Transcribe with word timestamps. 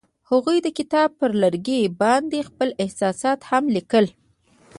هغوی 0.29 0.57
د 0.63 0.67
کتاب 0.77 1.09
پر 1.19 1.31
لرګي 1.41 1.81
باندې 2.01 2.39
خپل 2.49 2.69
احساسات 2.83 3.39
هم 3.49 3.63
لیکل. 3.75 4.05